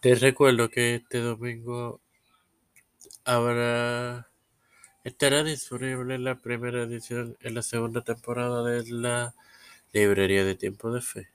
[0.00, 2.00] Te recuerdo que este domingo
[3.24, 4.30] habrá
[5.02, 9.34] estará disponible la primera edición en la segunda temporada de la
[9.92, 11.28] Librería de Tiempo de Fe.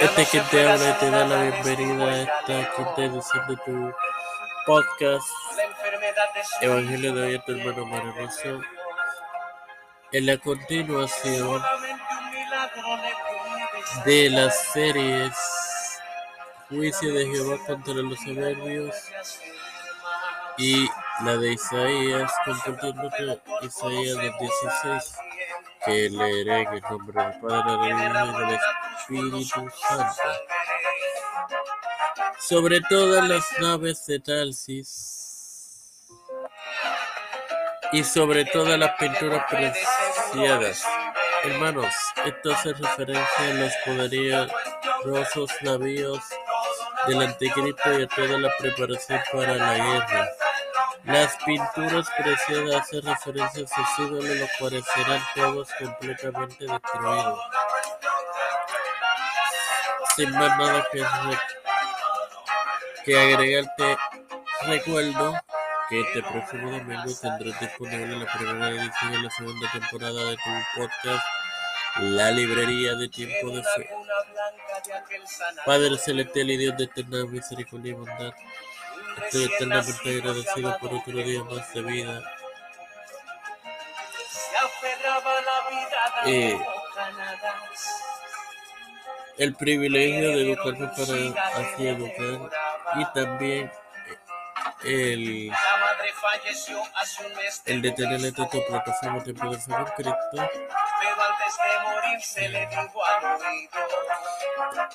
[0.00, 3.56] Este es quien te habla y te da la bienvenida a esta quinta edición de
[3.64, 3.92] tu
[4.66, 5.28] podcast
[6.60, 8.60] Evangelio de hoy a tu hermano Mario.
[10.10, 11.62] En la continuación
[14.04, 15.57] de las series
[16.68, 18.94] Juicio de Jehová contra los soberbios
[20.58, 20.86] y
[21.24, 25.16] la de Isaías, compartiéndote Isaías del 16,
[25.86, 28.60] que leeré en el nombre del Padre, del Hijo y del
[28.98, 30.22] Espíritu Santo.
[32.38, 35.98] Sobre todas las naves de Talsis
[37.92, 40.84] y sobre todas las pinturas preciadas.
[41.44, 41.94] Hermanos,
[42.26, 46.22] esto hace referencia a los poderosos navíos
[47.06, 50.28] del anticristo y a toda la preparación para la guerra.
[51.04, 57.38] Las pinturas preciadas hacen referencia a sus ídolos, los cuales serán todos completamente destruidos.
[60.16, 61.04] Sin más nada que,
[63.04, 63.96] que agregarte,
[64.66, 65.34] recuerdo
[65.88, 70.50] que este próximo domingo tendrás disponible la primera edición de la segunda temporada de tu
[70.76, 71.26] podcast,
[72.00, 73.90] La Librería de Tiempo de Fe.
[75.64, 78.32] Padre celestial y Dios de eterna misericordia y bondad,
[79.24, 82.22] estoy eternamente agradecido por otro día más de vida.
[86.26, 86.60] Eh,
[89.38, 92.50] el privilegio de educarme para así educar
[92.96, 93.72] y también
[94.84, 95.52] el,
[97.66, 100.50] el de esta plataforma de poder ser Cristo.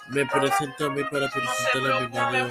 [0.10, 2.44] Me presento a mí para presentar a mi madre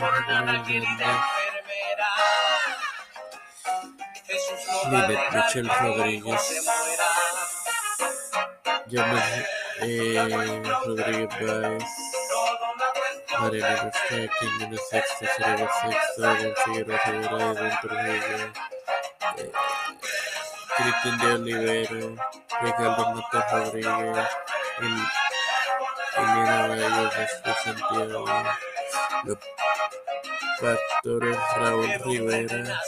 [4.91, 6.65] Linet Michelle Rodríguez.
[8.89, 9.21] Yo me
[9.81, 11.85] eh, Rodríguez.
[13.41, 13.91] Mariana
[14.71, 15.69] Busca, Cerebro
[16.17, 18.72] Don Figueroa Don Trujillo.
[20.77, 22.17] Cristian de Olivero,
[22.63, 24.29] Ricardo Mata Rodríguez,
[26.17, 28.25] Elena Gallegos de Santiago,
[29.25, 29.39] los
[30.61, 32.81] pastores Raúl Rivera,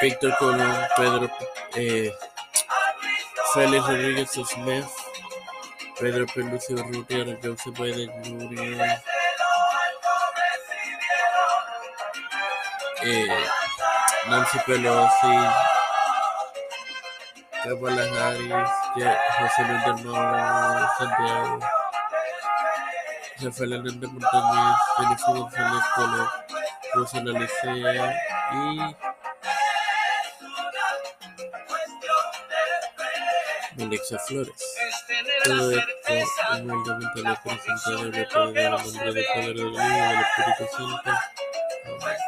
[0.00, 1.30] Víctor Colón, Pedro
[1.76, 2.12] eh,
[3.54, 4.86] Félix Rodríguez Smith,
[5.98, 9.09] Pedro Pelucio Urrutia, Joseph Biden Jr.,
[13.02, 13.26] eh,
[14.28, 15.34] Nancy Pelosi,
[17.64, 18.70] Kamala Harris,
[19.38, 21.58] José Luis del Nuevo Santiago,
[23.40, 26.30] Rafael Hernández Montañez, Jennifer González Colo,
[26.94, 28.14] Rosana Licea
[28.52, 28.96] y
[33.82, 34.76] Alexa Flores.
[35.44, 36.12] Todo esto
[36.52, 41.10] humildemente lo presentado en el nombre del Padre, del Hijo y del Espíritu Santo.
[41.86, 42.19] Amén.